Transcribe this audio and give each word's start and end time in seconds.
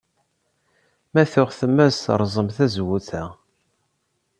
Ma 1.13 1.23
tuɣ 1.31 1.49
tmes, 1.59 1.97
rẓemt 2.21 2.55
tazewwut-a. 2.57 3.23